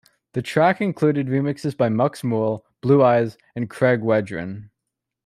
[0.33, 4.71] The track included remixes by Mux Mool, Blue Eyes and Craig Wedren.